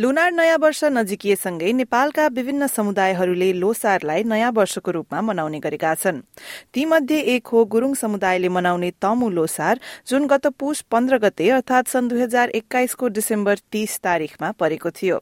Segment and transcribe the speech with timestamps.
[0.00, 6.20] Lunar नयाँ वर्ष नजिकिएसँगै नेपालका विभिन्न समुदायहरूले लोसारलाई नयाँ वर्षको रूपमा मनाउने गरेका छन्।
[6.74, 12.08] तीमध्ये एक हो गुरूङ समुदायले मनाउने तमु लोसार जुन गत पुष पन्ध्र गते अर्थात सन्
[12.08, 15.20] दुई हजार एक्काइसको डिसेम्बर तीस तारीकमा परेको थियो।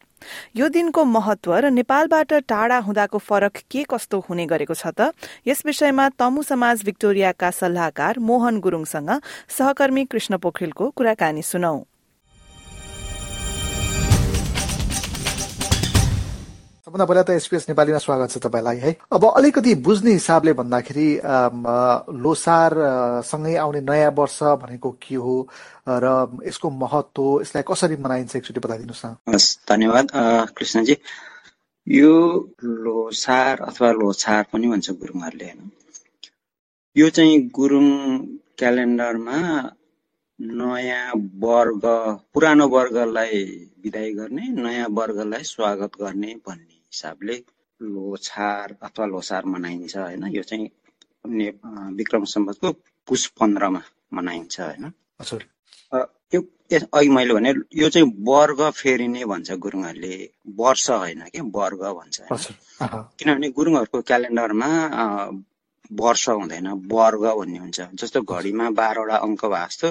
[0.57, 5.11] यो दिनको महत्व र नेपालबाट टाढा हुँदाको फरक के कस्तो हुने गरेको छ त
[5.43, 9.11] यस विषयमा तमु समाज विक्टोरियाका सल्लाहकार मोहन गुरूङसँग
[9.59, 11.79] सहकर्मी कृष्ण पोखरेलको कुराकानी सुनौ।
[16.89, 18.91] सबभन्दा पहिला त एसपिएस नेपालीमा स्वागत छ तपाईँलाई है?
[19.13, 21.09] अब अलिकति बुझ्ने हिसाबले भन्दाखेरि
[22.17, 22.73] लोसार
[23.29, 25.37] सँगै आउने नयाँ वर्ष भनेको के हो
[25.85, 26.07] र
[26.49, 30.07] यसको महत्व यसलाई कसरी मनाइन्छ एकचोटि बताइदिनुहोस् न। हस् धन्यवाद
[30.57, 30.97] कृष्णजी।
[31.87, 32.15] यो
[32.65, 35.71] लोसार अथवा लोछार पनि भन्छ गुरुङहरूले होइन?
[36.97, 37.87] यो चाहिँ गुरुङ
[38.59, 39.39] क्यालेन्डरमा
[40.41, 41.13] नयाँ
[41.45, 41.85] वर्ग
[42.33, 43.45] पुरानो वर्गलाई
[43.85, 47.37] विदाई गर्ने नयाँ वर्गलाई स्वागत गर्ने भन्ने हिसाबले
[47.81, 50.25] लोछार अथवा लोसार मनाइन्छ होइन?
[50.37, 50.67] यो चाहिँ
[51.99, 52.73] विक्रम सम्बतको
[53.09, 53.83] पुष पन्ध्रमा
[54.15, 54.93] मनाइन्छ होइन?
[56.35, 56.41] यो
[56.93, 60.17] अघि मैले भने यो चाहिँ वर्ग फेरिने भन्छ गुरुङहरूले।
[60.57, 61.41] वर्ष होइन कि?
[61.59, 62.17] वर्ग भन्छ
[63.19, 64.69] किनभने गुरुङहरूको क्यालेन्डरमा
[65.93, 69.89] वर्ष हुँदैन वर्ग भन्ने हुन्छ। जस्तो घडीमा बाह्रवटा अङ्क भए जस्तो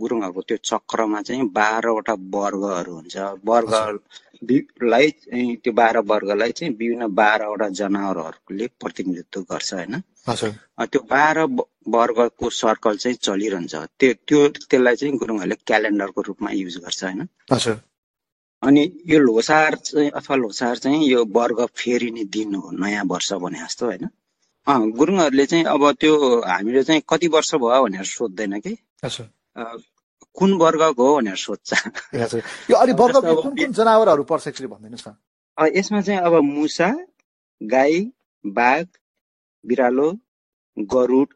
[0.00, 3.16] गुरुङहरूको त्यो चक्रमा चाहिँ बाह्रवटा वर्गहरू हुन्छ।
[3.50, 9.94] वर्गलाई चाहिँ त्यो बाह्र वर्गलाई चाहिँ विभिन्न बाह्रवटा जनावरहरूले प्रतिनिधित्व गर्छ होइन?
[10.92, 11.38] त्यो बाह्र
[11.96, 14.38] वर्गको सर्कल चाहिँ चलिरहन्छ। त्यो त्यो
[14.70, 17.26] त्यसलाई चाहिँ गुरुङहरूले क्यालेन्डरको रूपमा युज गर्छ होइन?
[18.62, 23.58] अनि यो लोसार चाहिँ अथवा लोसार चाहिँ यो वर्ग फेरिने दिन हो नयाँ वर्ष भने
[23.64, 24.08] जस्तो होइन?
[24.68, 28.76] गुरुङहरूले चाहिँ अब त्यो हामीले चाहिँ कति वर्ष भयो भनेर सोध्दैन कि?
[30.36, 31.74] कुन वर्गको हो भनेर सोध्छ।
[32.14, 35.14] जनावरहरू पर्छ भनिदिनुहोस् न।
[35.76, 36.88] यसमा चाहिँ अब मुसा
[37.60, 38.10] गाई
[38.44, 38.86] बाघ
[39.64, 40.10] बिरालो
[40.76, 41.28] गरुड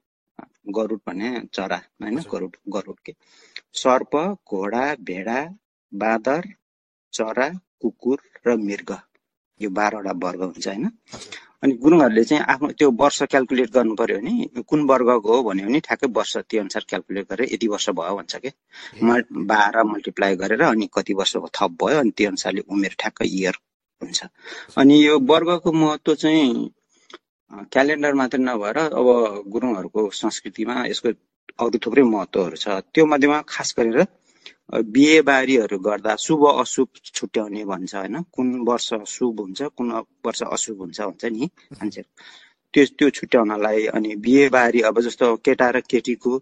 [0.77, 2.19] गरुड भने चरा होइन?
[2.33, 3.15] गरुड गरुड के।
[3.75, 4.17] सर्प
[4.51, 5.41] घोडा भेडा
[5.93, 6.53] बाँदर
[7.13, 7.49] चरा
[7.81, 8.97] कुकुर र मृग।
[9.61, 10.91] यो बाह्रवटा वर्ग हुन्छ होइन?
[11.63, 15.81] अनि गुरुङहरूले चाहिँ आफ्नो त्यो वर्ष क्यालकुलेट गर्नु पर्यो भने कुन वर्गको हो भन्यो भने
[15.87, 18.51] ठ्याक्कै वर्ष त्यो अनुसार क्यालकुलेट गरेर यति वर्ष भयो भन्छ कि।
[19.51, 23.55] बाह्र मल्टिप्लाई गरेर अनि कति वर्षको थप भयो अनि त्यो अनुसारले उमेर ठ्याक्कै इयर
[24.03, 24.21] हुन्छ।
[24.79, 26.71] अनि यो वर्गको महत्त्व चाहिँ
[27.73, 29.07] क्यालेन्डर मात्रै नभएर अब
[29.55, 31.09] गुरुङहरूको संस्कृतिमा यसको
[31.63, 33.99] अरू थुप्रै महत्त्वहरू छ। त्यो मध्येमा खास गरेर
[34.73, 39.91] बिहे बारीहरू गर्दा शुभ अशुभ छुट्याउने भन्छ होइन। कुन वर्ष शुभ हुन्छ कुन
[40.27, 42.11] वर्ष अशुभ हुन्छ भन्छ नि मान्छेहरू।
[42.75, 46.33] त्यो त्यो छुट्याउनलाई अनि बिहे बारी अब जस्तो केटा र केटीको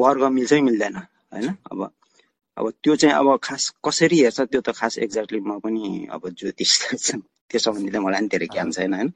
[0.00, 1.90] वर्ग मिल्छै मिल्दैन होइन। अब
[2.56, 6.72] अब त्यो चाहिँ अब खास कसरी हेर्छ त्यो त खास एक्ज्याक्टली म पनि अब ज्योतिष
[7.54, 9.08] त्यो सम्बन्धी त मलाई पनि धेरै ज्ञान छैन होइन?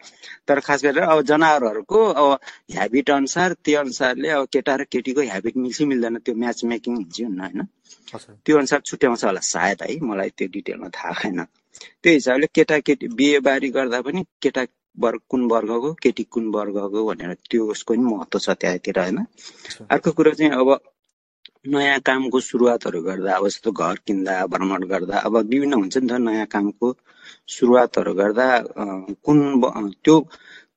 [0.48, 2.30] तर खास गरेर अब जनावरहरूको अब
[2.72, 7.20] ह्याबिट अनुसार त्यो अनुसारले अब केटा र केटीको ह्याबिट मिल्छ मिल्दैन त्यो म्याच मेकिङ हुन्छ
[7.20, 7.60] हुन्न होइन?
[8.44, 11.44] त्यो अनुसार छुट्याउँछ होला सायद है मलाई त्यो डिटेलमा थाहा छैन।
[12.02, 14.62] त्यो हिसाबले केटा केटी बिहे बारी गर्दा पनि केटा
[14.98, 19.18] वर्ग कुन वर्गको केटी कुन वर्गको भनेर त्यो उसको पनि महत्त्व छ त्यहाँतिर होइन?
[19.90, 20.78] अर्को कुरो चाहिँ अब
[21.66, 26.12] नयाँ कामको सुरुवातहरू गर्दा अब जस्तो घर किन्दा भ्रमण गर्दा अब विभिन्न हुन्छ नि त
[26.22, 26.86] नयाँ कामको
[27.56, 28.46] सुरुवातहरू गर्दा
[29.26, 29.38] कुन
[30.04, 30.16] त्यो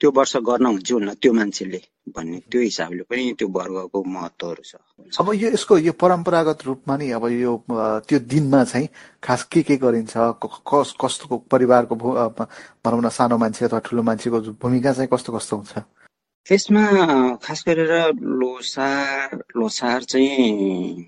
[0.02, 1.81] त्यो वर्ष गर्न हुन्छ होला त्यो मान्छेले
[2.16, 4.75] भन्ने त्यो हिसाबले पनि त्यो वर्गको महत्त्वहरू छ।
[5.22, 7.52] अब यो यसको यो परम्परागत रूपमा नि अब यो
[8.09, 8.88] त्यो दिनमा चाहिँ
[9.24, 10.14] खास के के गरिन्छ
[10.66, 15.74] कस कस्तो परिवारको भनौँ सानो मान्छे अथवा ठुलो मान्छेको भूमिका चाहिँ कस्तो कस्तो हुन्छ?
[16.47, 16.84] यसमा
[17.38, 21.03] खास गरेर लोसार लोसार चाहिँ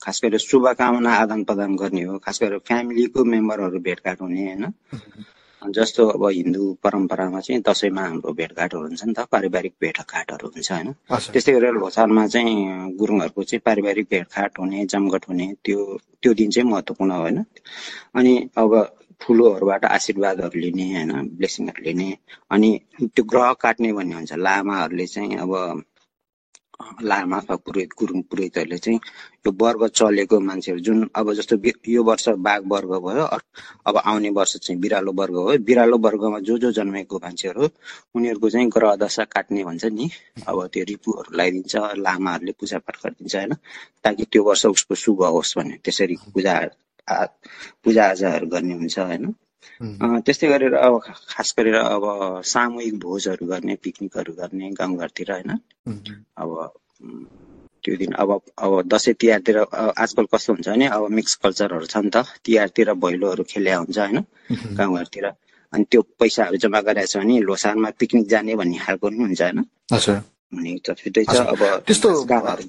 [0.00, 4.64] खास गरेर शुभकामना आदान प्रदान गर्ने हो। खास गरेर फ्यामिलीको मेम्बरहरू भेटघाट हुने होइन?
[5.74, 10.92] जस्तो अब हिन्दू परम्परामा चाहिँ दसैँमा हाम्रो भेटघाटहरू हुन्छ नि त पारिवारिक भेटघाटहरू हुन्छ होइन?
[11.32, 15.78] त्यस्तै गरेर लोसारमा चाहिँ गुरुङहरूको चाहिँ पारिवारिक भेटघाट हुने जमघट हुने त्यो
[16.22, 17.44] त्यो दिन चाहिँ महत्त्वपूर्ण हो होइन?
[18.14, 22.08] अनि अब ठुलोहरूबाट आशीर्वादहरू लिने होइन ब्लेसिङहरू लिने
[22.50, 22.70] अनि
[23.04, 25.52] त्यो ग्रह काट्ने भन्ने हुन्छ लामाहरूले चाहिँ अब
[27.02, 28.98] लामा अथवा पुरोहित गुरुङ पुरोहितहरूले चाहिँ
[29.46, 31.56] यो वर्ग चलेको मान्छेहरू जुन अब जस्तो
[31.88, 33.24] यो वर्ष बाघ वर्ग भयो
[33.86, 37.68] अब आउने वर्ष चाहिँ बिरालो वर्ग हो। बिरालो वर्गमा जो जो जन्मेको मान्छेहरू
[38.14, 40.10] उनीहरूको चाहिँ ग्रह दशा काट्ने भन्छ नि।
[40.46, 43.54] अब त्यो रिपुहरू लगाइदिन्छ लामाहरूले पूजापाठ गरिदिन्छ होइन
[44.04, 46.54] ताकि त्यो वर्ष उसको शुभ होस् भन्ने त्यसरी पूजा
[47.84, 49.34] पूजा आजाहरू गर्ने हुन्छ होइन?
[50.20, 55.50] त्यस्तै गरेर अब खास गरेर अब सामूहिक भोजहरू गर्ने पिकनिकहरू गर्ने गाउँघरतिर होइन?
[56.36, 56.72] अब
[57.84, 59.58] त्यो दिन अब अब दसैँ तिहारतिर
[59.98, 64.18] आजकल कस्तो हुन्छ भने अब मिक्स कल्चरहरू छ नि त। तिहारतिर भैलोहरू खेल्या हुन्छ होइन?
[64.52, 65.26] गाउँघरतिर।
[65.72, 69.64] अनि त्यो पैसाहरू जम्मा छ भने लोसारमा पिकनिक जाने भन्ने खालको पनि हुन्छ होइन?
[71.86, 72.08] त्यस्तो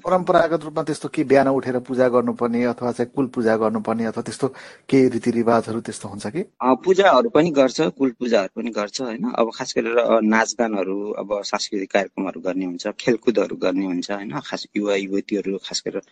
[0.04, 4.48] परम्परागत रूपमा त्यस्तो के बिहान उठेर पूजा गर्नुपर्ने अथवा चाहिँ कुल पूजा गर्नुपर्ने अथवा त्यस्तो
[4.88, 6.42] केही रीतिरिवाजहरू त्यस्तो हुन्छ कि?
[6.84, 9.32] पूजाहरू पनि गर्छ कुल पूजाहरू पनि गर्छ होइन?
[9.32, 14.38] अब खास गरेर नाचगानहरू अब सांस्कृतिक कार्यक्रमहरू गर्ने हुन्छ खेलकुदहरू गर्ने हुन्छ होइन?
[14.44, 16.02] खास युवा युवतीहरू खास गरेर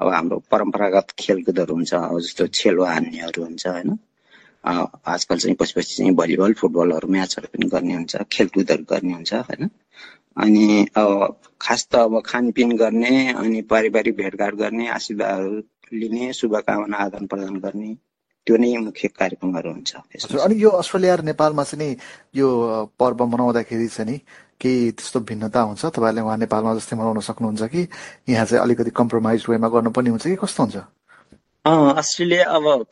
[0.00, 3.96] अब हाम्रो परम्परागत खेलकुदहरू हुन्छ अब जस्तो छेलो हान्नेहरू हुन्छ होइन?
[4.64, 9.70] आजकल चाहिँ पछि पछि चाहिँ भलिबल फुटबलहरू म्याचहरू पनि गर्ने हुन्छ खेलकुदहरू गर्ने हुन्छ होइन?
[10.36, 17.26] अनि अब खास त अब खानपिन गर्ने अनि पारिवारिक भेटघाट गर्ने आशीर्वादहरू लिने शुभकामना आदान
[17.26, 17.94] प्रदान गर्ने
[18.46, 19.94] त्यो नै मुख्य कार्यक्रमहरू हुन्छ
[20.38, 21.96] अनि यो अस्ट्रेलिया र नेपालमा चाहिँ नि
[22.34, 22.48] यो
[22.98, 24.18] पर्व मनाउँदाखेरि चाहिँ नि
[24.60, 25.84] केही त्यस्तो भिन्नता हुन्छ?
[25.86, 27.86] तपाईँहरूले उहाँ नेपालमा जस्तै मनाउन सक्नुहुन्छ कि
[28.28, 30.76] यहाँ चाहिँ अलिकति कम्प्रोमाइज वेमा गर्नुपर्ने हुन्छ कि कस्तो हुन्छ?
[31.98, 32.86] अस्ट्रेलिया अब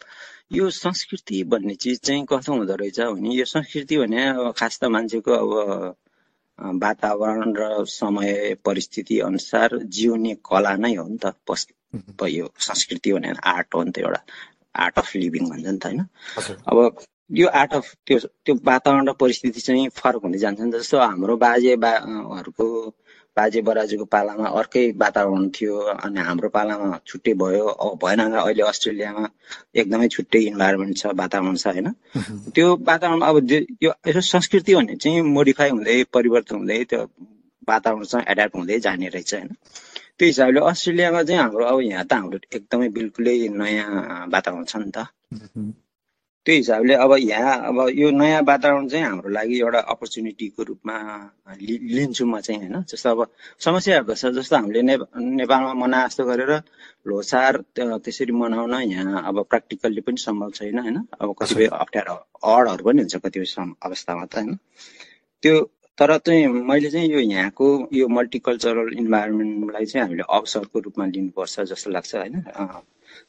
[0.52, 4.84] यो संस्कृति भन्ने चिज चाहिँ कस्तो हुँदो रहेछ भने यो संस्कृति भने अब खास त
[4.94, 5.94] मान्छेको अब
[6.62, 13.74] वातावरण र समय परिस्थिति अनुसार जिउने कला नै हो नि त यो संस्कृति भने आर्ट
[13.74, 14.20] हो नि त एउटा
[14.76, 16.06] आर्ट अफ लिभिङ भन्छ नि त होइन।
[16.66, 20.74] अब यो आर्ट अफ त्यो त्यो वातावरण र परिस्थिति चाहिँ फरक हुँदै जान्छ नि त
[20.74, 22.94] जस्तो हाम्रो बाजे बाहरूको
[23.36, 29.24] बाजे बराजुको पालामा अर्कै वातावरण थियो अनि हाम्रो पालामा छुट्टै भयो। अब भएन अहिले अस्ट्रेलियामा
[29.74, 31.88] एकदमै छुट्टै इन्भाइरोमेन्ट छ वातावरण छ होइन?
[32.54, 33.36] त्यो वातावरण अब
[33.82, 37.00] यो यसो संस्कृति भन्ने चाहिँ मोडिफाई हुँदै परिवर्तन हुँदै त्यो
[37.68, 39.48] वातावरणसँग एड्याप्ट हुँदै जाने रहेछ होइन?
[40.18, 43.88] त्यो हिसाबले अस्ट्रेलियामा चाहिँ हाम्रो अब यहाँ त हाम्रो एकदमै बिल्कुलै नयाँ
[44.28, 45.08] वातावरण छ नि त।
[46.46, 50.96] त्यो हिसाबले अब यहाँ अब यो नयाँ वातावरण चाहिँ हाम्रो लागि एउटा अपर्च्युनिटीको रूपमा
[51.94, 53.20] लिन्छु म चाहिँ होइन। जस्तो अब
[53.60, 56.52] समस्याहरू छ जस्तो हामीले नेपालमा मना जस्तो गरेर
[57.06, 62.98] लोसार त्यसरी मनाउन यहाँ अब प्र्याक्टिकल्ली पनि सम्भव छैन होइन। अब कतिपय अप्ठ्यारो अडहरू पनि
[62.98, 64.58] हुन्छ कतिपय अवस्थामा त होइन।
[65.42, 65.54] त्यो
[65.98, 71.90] तर चाहिँ मैले चाहिँ यो यहाँको यो मल्टिकल्चरल इन्भाइरोमेन्टलाई चाहिँ हामीले अवसरको रूपमा लिनुपर्छ जस्तो
[71.90, 72.42] लाग्छ होइन।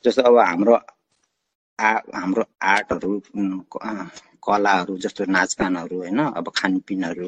[0.06, 0.76] जस्तो अब हाम्रो
[1.80, 3.12] आ हाम्रो आर्टहरू
[4.48, 7.28] कलाहरू जस्तो नाचगानहरू होइन अब खानपिनहरू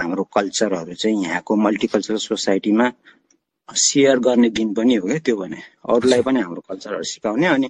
[0.00, 2.90] हाम्रो कल्चरहरू चाहिँ यहाँको मल्टिकल्चरल सोसाइटीमा
[3.68, 5.56] सेयर गर्ने दिन पनि हो क्या त्यो भने।
[5.94, 7.68] अरूलाई पनि हाम्रो कल्चरहरू सिकाउने अनि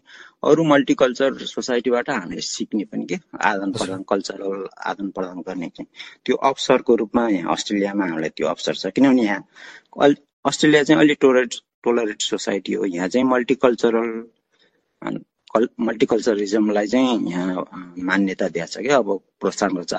[0.48, 3.16] अरू मल्टिकल्चर सोसाइटीबाट हामीले सिक्ने पनि के
[3.50, 5.88] आदान प्रदान कल्चरल आदान प्रदान गर्ने चाहिँ
[6.24, 9.42] त्यो अवसरको रूपमा यहाँ अस्ट्रेलियामा हामीलाई त्यो अवसर छ। किनभने यहाँ
[10.44, 11.54] अस्ट्रेलिया चाहिँ अलिक टोलरेट
[11.84, 14.08] टोलरेट सोसाइटी हो। यहाँ चाहिँ मल्टिकल्चरल
[15.56, 17.64] मल्टिकल्चरिजमलाई चाहिँ यहाँ
[17.98, 19.08] मान्यता दिएको छ क्या। अब
[19.40, 19.94] प्रोत्साहन गर्छ।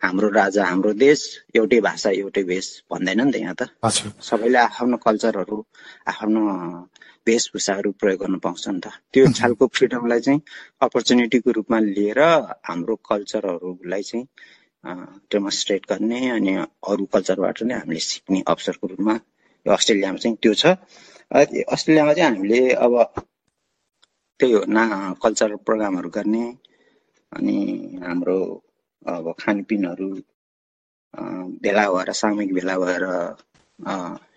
[0.00, 1.20] हाम्रो राजा हाम्रो देश
[1.56, 3.62] एउटै भाषा एउटै भेष भन्दैन नि त यहाँ त।
[4.20, 5.58] सबैले आफ्नो कल्चरहरू
[6.08, 6.40] आफ्नो
[7.26, 10.40] वेशभूषाहरू प्रयोग गर्न पाउँछ नि त। त्यो खालको फ्रिडमलाई चाहिँ
[10.80, 12.20] अपर्च्युनिटीको रूपमा लिएर
[12.64, 14.24] हाम्रो कल्चरहरूलाई चाहिँ
[15.30, 16.52] डेमोन्स्ट्रेट गर्ने अनि
[16.88, 19.14] अरू कल्चरबाट नै हामीले सिक्ने अवसरको रूपमा
[19.66, 20.64] यो अस्ट्रेलियामा चाहिँ त्यो छ।
[21.68, 22.92] अस्ट्रेलियामा चाहिँ हामीले अब
[24.44, 24.84] त्यही हो ना
[25.22, 26.44] कल्चरल प्रोग्रामहरू गर्ने
[27.32, 27.56] अनि
[28.04, 28.36] हाम्रो
[29.06, 30.08] अब खानपिनहरू
[31.64, 33.04] भेला भएर सामूहिक भेला भएर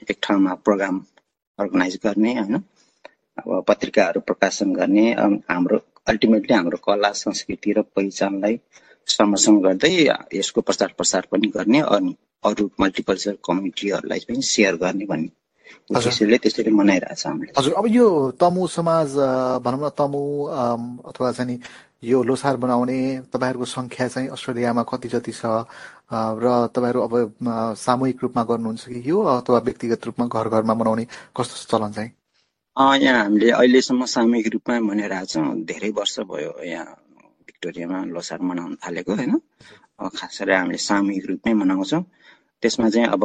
[0.01, 1.03] एक ठाउँमा प्रोग्राम
[1.59, 2.55] अर्गनाइज गर्ने होइन?
[3.37, 5.05] अब पत्रिकाहरू प्रकाशन गर्ने
[5.51, 8.59] हाम्रो अल्टिमेटली हाम्रो कला संस्कृति र पहिचानलाई
[9.07, 9.91] संरक्षण गर्दै
[10.39, 12.15] यसको प्रचार प्रसार पनि गर्ने अनि
[12.47, 15.29] अरू मल्टिकल्चरल कम्युनिटीहरूलाई पनि सेयर गर्ने भन्ने।
[15.89, 19.15] त्यसरी मनाइरहेछ हामीले हजुर अब यो तमु समाज
[19.59, 20.21] भनौँ न तमु
[21.05, 21.59] अथवा चाहिँ
[22.03, 25.45] यो लोसार बनाउने तपाईँहरूको सङ्ख्या चाहिँ अस्ट्रेलियामा कति जति छ
[26.37, 27.13] र तपाईँहरू अब
[27.77, 32.11] सामूहिक रूपमा गर्नुहुन्छ कि यो अथवा व्यक्तिगत रूपमा घर घरमा मनाउने कस्तो चलन चाहिँ
[32.77, 36.95] यहाँ हामीले अहिलेसम्म सामूहिक रूपमा मनाइरहेछौँ धेरै वर्ष भयो यहाँ
[37.47, 39.33] भिक्टोरियामा लोसार मनाउन थालेको होइन
[40.11, 42.03] खास गरी हामीले सामूहिक रूपमै मनाउँछौँ
[42.63, 43.23] त्यसमा चाहिँ अब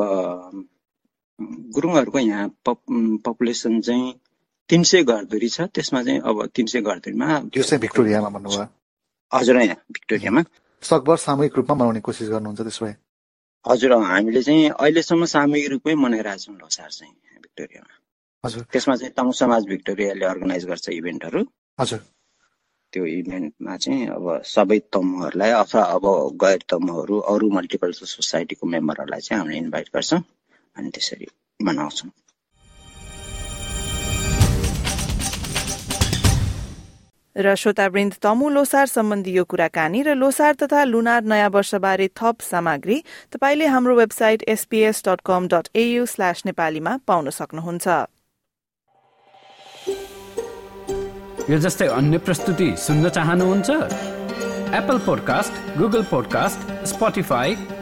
[1.39, 2.49] गुरुङहरूको यहाँ
[3.25, 4.13] पपुलेसन चाहिँ
[4.71, 8.67] तिन सय घरधुरी छ। त्यसमा चाहिँ अब तिन सय घरधुरीमा चाहिँ भिक्टोरियामा भन्नुभयो।
[9.33, 10.43] हजुर यहाँ भिक्टोरियामा।
[10.83, 12.95] सकभर सामूहिक रूपमा मनाउने कोसिस गर्नुहुन्छ त्यसो भए?
[13.65, 17.95] हजुर हामीले चाहिँ अहिलेसम्म सामूहिक रूपमै मनाइरहेछौँ लोसार चाहिँ भिक्टोरियामा।
[18.45, 21.43] हजुर। त्यसमा चाहिँ तमु समाज भिक्टोरियाले अर्गनाइज गर्छ इभेन्टहरू।
[21.79, 22.01] हजुर।
[22.93, 26.05] त्यो इभेन्टमा चाहिँ अब सबै तमुहरूलाई अथवा अब
[26.43, 30.21] गैर तमुहरू अरू मल्टिकल्चर सोसाइटीको मेम्बरहरूलाई चाहिँ हामीले इन्भाइट गर्छौँ।
[30.77, 31.27] अनि त्यसरी
[31.61, 32.11] मनाउँछौँ
[37.37, 43.03] र श्रोतावृन्द तमु लोसार सम्बन्धी यो कुराकानी र लोसार तथा लुनार नयाँ वर्षबारे थप सामग्री
[43.33, 47.89] तपाईँले हाम्रो website SPS dot com dot AU slash नेपालीमा पाउन सक्नुहुन्छ
[51.49, 53.71] यो जस्तै अन्य प्रस्तुति सुन्न चाहनुहुन्छ
[54.73, 57.82] एप्पल पोडकास्ट गुगल पोडकास्ट